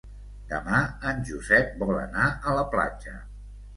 [0.53, 0.79] Demà
[1.11, 3.15] en Josep vol anar a la platja.